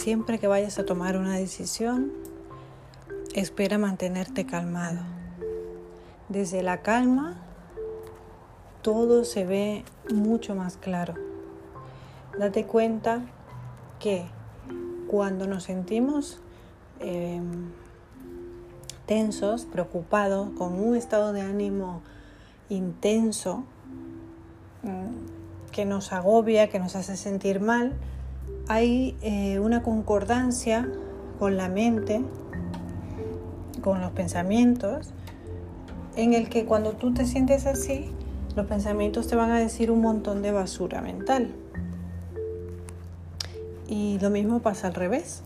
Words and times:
siempre 0.00 0.38
que 0.38 0.46
vayas 0.46 0.78
a 0.78 0.86
tomar 0.86 1.18
una 1.18 1.36
decisión, 1.36 2.10
espera 3.34 3.76
mantenerte 3.76 4.46
calmado. 4.46 5.00
Desde 6.30 6.62
la 6.62 6.80
calma, 6.80 7.36
todo 8.80 9.24
se 9.24 9.44
ve 9.44 9.84
mucho 10.10 10.54
más 10.54 10.78
claro. 10.78 11.14
Date 12.38 12.64
cuenta 12.64 13.20
que 13.98 14.24
cuando 15.06 15.46
nos 15.46 15.64
sentimos 15.64 16.40
em, 16.98 17.68
tensos, 19.04 19.66
preocupados, 19.66 20.48
con 20.56 20.80
un 20.80 20.96
estado 20.96 21.34
de 21.34 21.42
ánimo 21.42 22.00
intenso, 22.70 23.64
mm, 24.82 25.72
que 25.72 25.84
nos 25.84 26.14
agobia, 26.14 26.70
que 26.70 26.78
nos 26.78 26.96
hace 26.96 27.18
sentir 27.18 27.60
mal, 27.60 27.92
hay 28.68 29.16
eh, 29.22 29.58
una 29.58 29.82
concordancia 29.82 30.88
con 31.38 31.56
la 31.56 31.68
mente, 31.68 32.22
con 33.82 34.00
los 34.00 34.12
pensamientos, 34.12 35.12
en 36.16 36.34
el 36.34 36.48
que 36.48 36.66
cuando 36.66 36.92
tú 36.92 37.12
te 37.14 37.26
sientes 37.26 37.66
así, 37.66 38.10
los 38.56 38.66
pensamientos 38.66 39.26
te 39.26 39.36
van 39.36 39.50
a 39.50 39.58
decir 39.58 39.90
un 39.90 40.00
montón 40.00 40.42
de 40.42 40.52
basura 40.52 41.00
mental. 41.00 41.50
Y 43.88 44.18
lo 44.20 44.30
mismo 44.30 44.60
pasa 44.60 44.88
al 44.88 44.94
revés. 44.94 45.42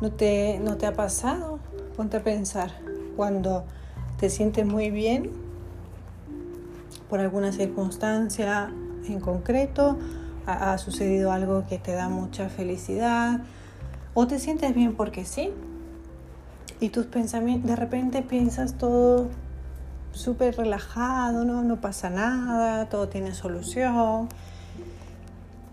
¿No 0.00 0.10
te, 0.10 0.58
no 0.58 0.76
te 0.76 0.86
ha 0.86 0.94
pasado? 0.94 1.58
Ponte 1.96 2.18
a 2.18 2.22
pensar, 2.22 2.70
cuando 3.16 3.64
te 4.18 4.30
sientes 4.30 4.66
muy 4.66 4.90
bien 4.90 5.30
por 7.08 7.20
alguna 7.20 7.52
circunstancia 7.52 8.72
en 9.08 9.20
concreto, 9.20 9.96
ha, 10.46 10.78
sucedido 10.78 11.32
algo 11.32 11.64
que 11.68 11.78
te 11.78 11.92
da 11.92 12.08
mucha 12.08 12.48
felicidad, 12.48 13.40
o 14.14 14.26
te 14.26 14.38
sientes 14.38 14.74
bien 14.74 14.94
porque 14.94 15.24
sí, 15.24 15.50
y 16.80 16.90
tus 16.90 17.06
pensamientos, 17.06 17.68
de 17.70 17.76
repente 17.76 18.22
piensas 18.22 18.78
todo 18.78 19.28
súper 20.12 20.56
relajado, 20.56 21.44
¿no? 21.44 21.62
no 21.62 21.80
pasa 21.80 22.10
nada, 22.10 22.88
todo 22.88 23.08
tiene 23.08 23.34
solución. 23.34 24.28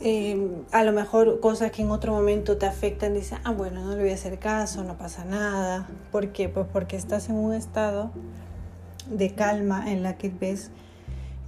Eh, 0.00 0.62
a 0.72 0.84
lo 0.84 0.92
mejor 0.92 1.40
cosas 1.40 1.70
que 1.70 1.80
en 1.80 1.90
otro 1.90 2.12
momento 2.12 2.58
te 2.58 2.66
afectan, 2.66 3.14
dices, 3.14 3.38
ah, 3.44 3.52
bueno, 3.52 3.82
no 3.82 3.94
le 3.94 4.02
voy 4.02 4.10
a 4.10 4.14
hacer 4.14 4.38
caso, 4.38 4.84
no 4.84 4.98
pasa 4.98 5.24
nada. 5.24 5.88
¿Por 6.12 6.32
qué? 6.32 6.50
Pues 6.50 6.66
porque 6.70 6.96
estás 6.96 7.30
en 7.30 7.36
un 7.36 7.54
estado 7.54 8.10
de 9.10 9.34
calma 9.34 9.90
en 9.90 10.02
la 10.02 10.18
que 10.18 10.28
ves 10.28 10.70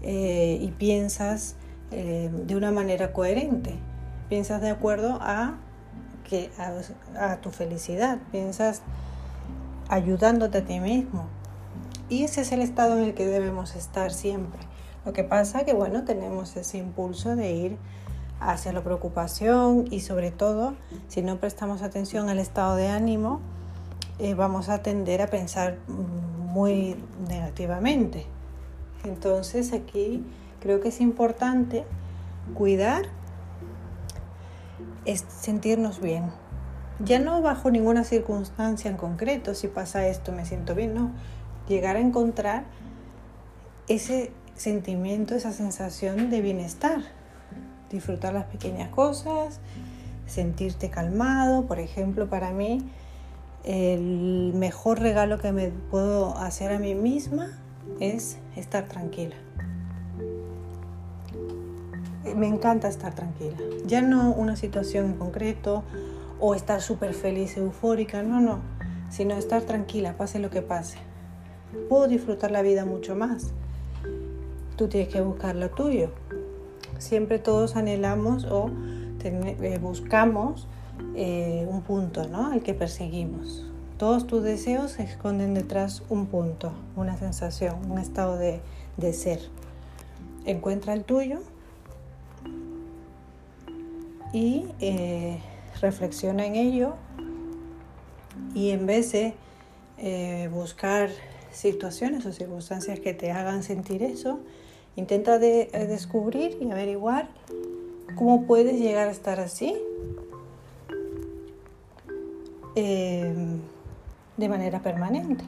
eh, 0.03 0.59
y 0.61 0.69
piensas 0.69 1.57
eh, 1.91 2.31
de 2.33 2.56
una 2.56 2.70
manera 2.70 3.12
coherente. 3.12 3.77
Piensas 4.28 4.61
de 4.61 4.70
acuerdo 4.70 5.19
a, 5.20 5.56
que, 6.25 6.50
a, 7.19 7.36
tu 7.36 7.50
felicidad, 7.50 8.19
piensas 8.31 8.83
ayudándote 9.89 10.59
a 10.59 10.64
ti 10.64 10.81
mismo. 10.81 11.27
Y 12.09 12.25
ese 12.25 12.42
es 12.42 12.53
el 12.53 12.61
estado 12.61 12.98
en 12.98 13.05
el 13.05 13.14
que 13.14 13.27
debemos 13.27 13.75
estar 13.75 14.12
siempre. 14.12 14.61
Lo 15.05 15.12
que 15.12 15.25
pasa 15.25 15.64
que, 15.64 15.72
bueno, 15.72 16.05
tenemos 16.05 16.56
ese 16.56 16.78
impulso 16.78 17.36
de 17.36 17.53
ir 17.53 17.78
hacia 18.41 18.72
la 18.72 18.83
preocupación 18.83 19.86
y 19.91 20.00
sobre 20.00 20.31
todo 20.31 20.75
si 21.09 21.22
no 21.22 21.39
prestamos 21.39 21.83
atención 21.83 22.28
al 22.28 22.39
estado 22.39 22.77
de 22.77 22.89
ánimo 22.89 23.41
eh, 24.20 24.34
vamos 24.34 24.69
a 24.69 24.83
tender 24.83 25.22
a 25.22 25.28
pensar 25.28 25.78
muy 25.86 26.97
negativamente. 27.28 28.27
Entonces 29.05 29.72
aquí 29.72 30.25
creo 30.61 30.81
que 30.81 30.89
es 30.89 31.01
importante 31.01 31.84
cuidar, 32.55 33.06
es 35.05 35.25
sentirnos 35.28 36.00
bien. 36.00 36.31
Ya 37.00 37.19
no 37.19 37.41
bajo 37.43 37.71
ninguna 37.71 38.05
circunstancia 38.05 38.91
en 38.91 38.97
concreto, 38.97 39.55
si 39.55 39.69
pasa 39.69 40.06
esto 40.06 40.33
me 40.33 40.44
siento 40.44 40.75
bien, 40.75 40.94
no. 40.94 41.12
Llegar 41.69 41.97
a 41.97 42.00
encontrar 42.00 42.65
ese 43.88 44.33
sentimiento, 44.56 45.34
esa 45.34 45.53
sensación 45.53 46.31
de 46.31 46.41
bienestar 46.41 47.03
disfrutar 47.91 48.34
las 48.34 48.44
pequeñas 48.44 48.91
cosas, 48.91 49.60
sentirte 50.27 50.91
calmado. 50.91 51.66
Por 51.66 51.78
ejemplo, 51.78 52.28
para 52.28 52.53
mí 52.53 52.91
el 53.65 54.53
mejor 54.54 55.00
regalo 55.00 55.38
que 55.38 55.53
me 55.53 55.69
puedo 55.69 56.37
hacer 56.37 56.72
a 56.72 56.78
mí 56.78 56.94
misma 56.94 57.59
es 58.00 58.38
estar 58.56 58.88
tranquila. 58.88 59.37
Me 62.34 62.47
encanta 62.47 62.89
estar 62.89 63.15
tranquila. 63.15 63.56
Ya 63.87 64.03
no 64.03 64.33
una 64.33 64.56
situación 64.56 65.06
en 65.06 65.15
concreto 65.15 65.84
o 66.41 66.55
estar 66.55 66.81
súper 66.81 67.15
feliz, 67.15 67.56
eufórica, 67.56 68.22
no, 68.22 68.41
no, 68.41 68.61
sino 69.11 69.34
estar 69.34 69.62
tranquila, 69.62 70.16
pase 70.16 70.39
lo 70.39 70.50
que 70.50 70.62
pase. 70.62 70.99
Puedo 71.89 72.09
disfrutar 72.09 72.50
la 72.50 72.62
vida 72.62 72.84
mucho 72.84 73.15
más. 73.16 73.53
Tú 74.77 74.89
tienes 74.89 75.12
que 75.12 75.21
buscar 75.21 75.56
lo 75.56 75.71
tuyo 75.71 76.12
siempre 76.99 77.39
todos 77.39 77.77
anhelamos 77.77 78.45
o 78.45 78.71
eh, 79.25 79.78
buscamos 79.81 80.66
eh, 81.15 81.66
un 81.69 81.83
punto, 81.83 82.28
¿no? 82.28 82.53
El 82.53 82.62
que 82.62 82.75
perseguimos. 82.75 83.65
Todos 83.97 84.27
tus 84.27 84.43
deseos 84.43 84.93
se 84.93 85.03
esconden 85.03 85.55
detrás 85.55 86.03
un 86.09 86.27
punto, 86.27 86.72
una 86.95 87.16
sensación, 87.16 87.91
un 87.91 87.99
estado 87.99 88.37
de, 88.37 88.60
ser. 89.12 89.41
Encuentra 90.45 90.93
el 90.93 91.05
tuyo 91.05 91.41
y 94.33 94.66
eh, 94.81 95.41
reflexiona 95.81 96.47
en 96.47 96.56
ello 96.56 96.94
y 98.55 98.71
en 98.71 98.87
vez 98.87 99.12
de 99.12 99.34
buscar 100.53 101.11
situaciones 101.50 102.25
o 102.25 102.33
circunstancias 102.33 103.00
que 103.00 103.15
te 103.15 103.33
hagan 103.33 103.65
sentir 103.65 104.03
eso, 104.03 104.39
Intenta 104.99 105.39
de, 105.39 105.71
eh, 105.72 105.87
descubrir 105.87 106.59
y 106.61 106.69
averiguar 106.72 107.28
cómo 108.16 108.47
puedes 108.47 108.81
llegar 108.81 109.06
a 109.06 109.12
estar 109.12 109.39
así 109.39 109.81
em, 112.75 113.60
de 114.37 114.49
manera 114.49 114.83
permanente. 114.83 115.45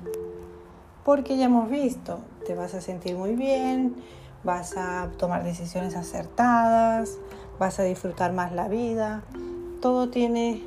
Porque 1.04 1.36
ya 1.36 1.46
hemos 1.46 1.68
visto, 1.68 2.20
te 2.46 2.54
vas 2.54 2.74
a 2.74 2.80
sentir 2.80 3.16
muy 3.16 3.34
bien, 3.34 3.96
vas 4.44 4.76
a 4.76 5.10
tomar 5.18 5.42
decisiones 5.42 5.96
acertadas, 5.96 7.18
vas 7.60 7.78
a 7.78 7.84
disfrutar 7.84 8.32
más 8.32 8.50
la 8.52 8.66
vida. 8.66 9.22
Todo 9.80 10.10
tiene, 10.10 10.64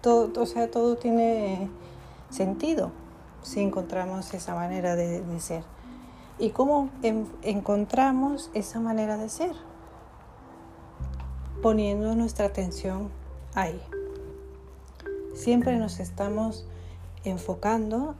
todo, 0.00 0.40
o 0.40 0.46
sea, 0.46 0.70
todo 0.70 0.94
tiene 0.96 1.68
sentido 2.30 2.92
si 3.42 3.60
encontramos 3.60 4.32
esa 4.32 4.54
manera 4.54 4.94
de 4.94 5.40
ser 5.40 5.64
y 6.38 6.50
cómo 6.50 6.90
encontramos 7.42 8.50
esa 8.54 8.80
manera 8.80 9.16
de 9.16 9.28
ser, 9.28 9.54
poniendo 11.62 12.14
nuestra 12.14 12.46
atención 12.46 13.10
ahí. 13.54 13.80
Siempre 15.34 15.76
nos 15.78 16.00
estamos 16.00 16.66
enfocando, 17.24 18.14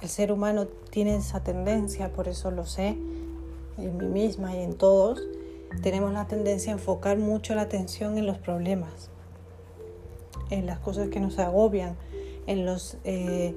el 0.00 0.08
ser 0.08 0.32
humano 0.32 0.66
tiene 0.90 1.16
esa 1.16 1.42
tendencia, 1.42 2.12
por 2.12 2.28
eso 2.28 2.50
lo 2.50 2.66
sé, 2.66 2.98
en 3.78 3.96
mí 3.98 4.06
misma 4.06 4.54
y 4.56 4.62
en 4.62 4.74
todos, 4.74 5.22
tenemos 5.80 6.12
la 6.12 6.26
tendencia 6.26 6.72
a 6.72 6.76
enfocar 6.76 7.18
mucho 7.18 7.54
la 7.54 7.62
atención 7.62 8.18
en 8.18 8.26
los 8.26 8.38
problemas, 8.38 9.10
en 10.50 10.66
las 10.66 10.78
cosas 10.78 11.08
que 11.08 11.20
nos 11.20 11.38
agobian, 11.38 11.96
en, 12.46 12.66
los, 12.66 12.98
eh, 13.04 13.56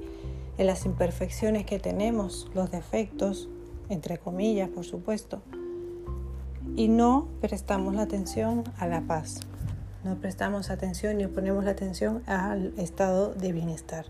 en 0.56 0.66
las 0.66 0.86
imperfecciones 0.86 1.66
que 1.66 1.78
tenemos, 1.78 2.48
los 2.54 2.70
defectos, 2.70 3.48
entre 3.88 4.18
comillas, 4.18 4.68
por 4.68 4.84
supuesto, 4.84 5.42
y 6.74 6.88
no 6.88 7.28
prestamos 7.40 7.94
la 7.94 8.02
atención 8.02 8.64
a 8.78 8.86
la 8.86 9.02
paz, 9.02 9.40
no 10.04 10.16
prestamos 10.16 10.70
atención 10.70 11.18
ni 11.18 11.26
ponemos 11.26 11.64
la 11.64 11.72
atención 11.72 12.22
al 12.26 12.72
estado 12.78 13.34
de 13.34 13.52
bienestar. 13.52 14.06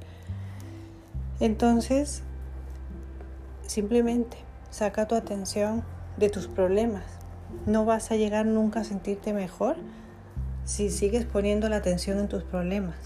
Entonces, 1.41 2.23
simplemente 3.67 4.39
saca 4.71 5.07
tu 5.07 5.15
atención 5.15 5.85
de 6.17 6.31
tus 6.31 6.49
problemas. 6.49 7.16
No 7.65 7.85
vas 7.85 8.11
a 8.11 8.17
llegar 8.17 8.47
nunca 8.47 8.81
a 8.81 8.85
sentirte 8.85 9.33
mejor 9.33 9.77
si 10.65 10.91
sigues 10.91 11.25
poniendo 11.25 11.69
la 11.69 11.77
atención 11.77 12.19
en 12.19 12.29
tus 12.29 12.43
problemas. 12.43 12.97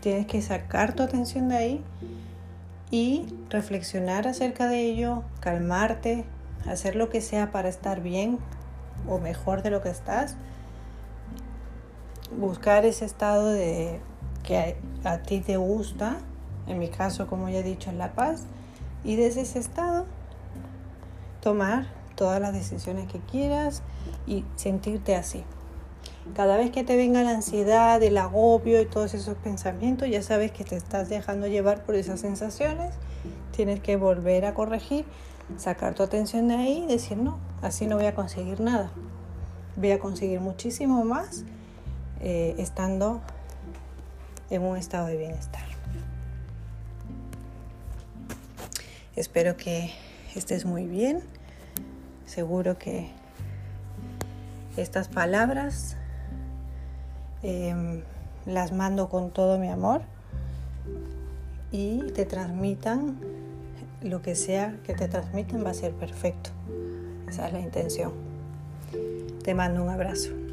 Tienes 0.00 0.26
que 0.26 0.40
sacar 0.40 0.94
tu 0.94 1.02
atención 1.02 1.48
de 1.48 1.56
ahí 1.56 1.84
y 2.90 3.26
reflexionar 3.50 4.26
acerca 4.26 4.68
de 4.68 4.80
ello, 4.80 5.24
calmarte, 5.40 6.24
hacer 6.66 6.96
lo 6.96 7.10
que 7.10 7.20
sea 7.20 7.50
para 7.50 7.68
estar 7.68 8.00
bien 8.00 8.38
o 9.08 9.18
mejor 9.18 9.62
de 9.62 9.70
lo 9.70 9.82
que 9.82 9.90
estás, 9.90 10.36
buscar 12.36 12.84
ese 12.84 13.04
estado 13.04 13.48
de 13.48 14.00
que 14.42 14.76
a, 15.04 15.18
ti 15.18 15.40
te 15.40 15.56
gusta, 15.56 16.18
en 16.66 16.78
mi 16.78 16.88
caso 16.88 17.26
como 17.26 17.48
ya 17.48 17.58
he 17.58 17.62
dicho 17.62 17.90
en 17.90 17.98
la 17.98 18.12
paz, 18.12 18.44
y 19.04 19.16
desde 19.16 19.42
ese 19.42 19.58
estado 19.58 20.06
tomar 21.40 21.86
todas 22.18 22.40
las 22.40 22.52
decisiones 22.52 23.06
que 23.06 23.20
quieras 23.20 23.82
y 24.26 24.44
sentirte 24.56 25.14
así. 25.14 25.44
Cada 26.34 26.56
vez 26.56 26.72
que 26.72 26.82
te 26.82 26.96
venga 26.96 27.22
la 27.22 27.30
ansiedad, 27.30 28.02
el 28.02 28.18
agobio 28.18 28.82
y 28.82 28.86
todos 28.86 29.14
esos 29.14 29.36
pensamientos, 29.36 30.10
ya 30.10 30.20
sabes 30.20 30.50
que 30.50 30.64
te 30.64 30.76
estás 30.76 31.08
dejando 31.08 31.46
llevar 31.46 31.84
por 31.84 31.94
esas 31.94 32.20
sensaciones. 32.20 32.92
Tienes 33.52 33.80
que 33.80 33.96
volver 33.96 34.44
a 34.44 34.52
corregir, 34.52 35.04
sacar 35.56 35.94
tu 35.94 36.02
atención 36.02 36.48
de 36.48 36.56
ahí 36.56 36.84
y 36.84 36.86
decir, 36.86 37.16
no, 37.16 37.38
así 37.62 37.86
no 37.86 37.96
voy 37.96 38.06
a 38.06 38.14
conseguir 38.14 38.60
nada. 38.60 38.90
Voy 39.76 39.92
a 39.92 40.00
conseguir 40.00 40.40
muchísimo 40.40 41.04
más 41.04 41.44
eh, 42.20 42.56
estando 42.58 43.20
en 44.50 44.62
un 44.62 44.76
estado 44.76 45.06
de 45.06 45.16
bienestar. 45.16 45.62
Espero 49.14 49.56
que 49.56 49.92
estés 50.34 50.64
muy 50.64 50.86
bien. 50.86 51.37
Seguro 52.28 52.76
que 52.76 53.08
estas 54.76 55.08
palabras 55.08 55.96
em, 57.42 58.02
las 58.44 58.70
mando 58.70 59.08
con 59.08 59.30
todo 59.30 59.58
mi 59.58 59.70
amor 59.70 60.02
y 61.72 62.02
te 62.12 62.26
transmitan 62.26 63.18
lo 64.02 64.20
que 64.20 64.34
sea 64.34 64.76
que 64.84 64.92
te 64.92 65.08
transmitan 65.08 65.64
va 65.64 65.70
a 65.70 65.74
ser 65.74 65.92
perfecto. 65.94 66.50
Esa 67.26 67.46
es 67.46 67.52
la 67.54 67.60
intención. 67.60 68.12
Te 69.42 69.54
mando 69.54 69.82
un 69.82 69.88
abrazo. 69.88 70.47